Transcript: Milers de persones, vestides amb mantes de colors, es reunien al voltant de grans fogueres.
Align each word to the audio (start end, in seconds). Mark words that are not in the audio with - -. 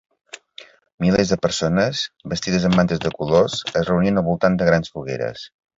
Milers 1.05 1.33
de 1.33 1.37
persones, 1.43 2.01
vestides 2.33 2.67
amb 2.71 2.81
mantes 2.81 3.05
de 3.07 3.15
colors, 3.21 3.61
es 3.71 3.89
reunien 3.95 4.23
al 4.25 4.31
voltant 4.33 4.63
de 4.63 4.73
grans 4.73 4.97
fogueres. 4.99 5.51